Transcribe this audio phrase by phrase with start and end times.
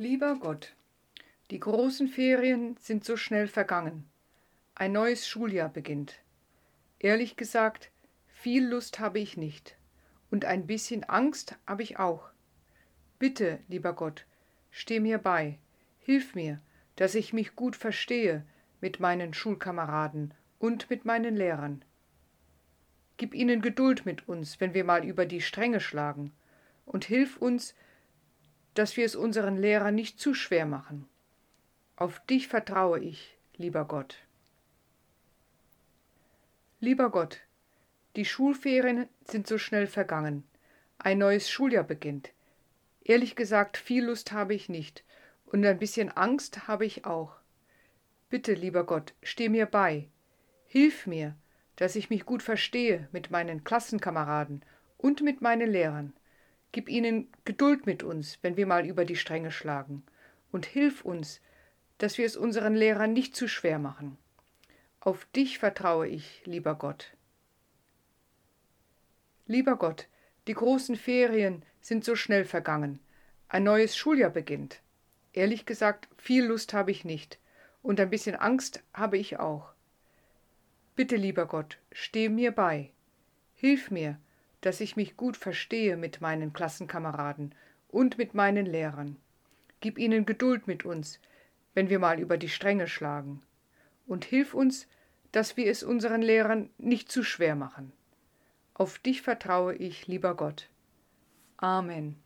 [0.00, 0.74] Lieber Gott,
[1.50, 4.08] die großen Ferien sind so schnell vergangen.
[4.74, 6.20] Ein neues Schuljahr beginnt.
[6.98, 7.90] Ehrlich gesagt,
[8.26, 9.76] viel Lust habe ich nicht.
[10.30, 12.30] Und ein bisschen Angst habe ich auch.
[13.18, 14.24] Bitte, lieber Gott,
[14.70, 15.58] steh mir bei,
[15.98, 16.62] hilf mir,
[16.96, 18.46] dass ich mich gut verstehe
[18.80, 21.84] mit meinen Schulkameraden und mit meinen Lehrern.
[23.18, 26.32] Gib ihnen Geduld mit uns, wenn wir mal über die Stränge schlagen,
[26.86, 27.74] und hilf uns,
[28.74, 31.08] dass wir es unseren Lehrern nicht zu schwer machen.
[31.96, 34.16] Auf dich vertraue ich, lieber Gott.
[36.80, 37.40] Lieber Gott,
[38.16, 40.44] die Schulferien sind so schnell vergangen.
[40.98, 42.30] Ein neues Schuljahr beginnt.
[43.04, 45.04] Ehrlich gesagt, viel Lust habe ich nicht,
[45.46, 47.36] und ein bisschen Angst habe ich auch.
[48.28, 50.08] Bitte, lieber Gott, steh mir bei.
[50.66, 51.36] Hilf mir,
[51.76, 54.64] dass ich mich gut verstehe mit meinen Klassenkameraden
[54.98, 56.12] und mit meinen Lehrern.
[56.72, 60.04] Gib ihnen Geduld mit uns, wenn wir mal über die Stränge schlagen,
[60.52, 61.40] und hilf uns,
[61.98, 64.16] dass wir es unseren Lehrern nicht zu schwer machen.
[65.00, 67.16] Auf dich vertraue ich, lieber Gott.
[69.46, 70.06] Lieber Gott,
[70.46, 73.00] die großen Ferien sind so schnell vergangen.
[73.48, 74.80] Ein neues Schuljahr beginnt.
[75.32, 77.38] Ehrlich gesagt, viel Lust habe ich nicht,
[77.82, 79.72] und ein bisschen Angst habe ich auch.
[80.96, 82.90] Bitte, lieber Gott, steh mir bei.
[83.54, 84.18] Hilf mir,
[84.60, 87.54] dass ich mich gut verstehe mit meinen Klassenkameraden
[87.88, 89.16] und mit meinen Lehrern.
[89.80, 91.20] Gib ihnen Geduld mit uns,
[91.74, 93.42] wenn wir mal über die Stränge schlagen.
[94.06, 94.86] Und hilf uns,
[95.32, 97.92] dass wir es unseren Lehrern nicht zu schwer machen.
[98.74, 100.68] Auf dich vertraue ich, lieber Gott.
[101.56, 102.16] Amen.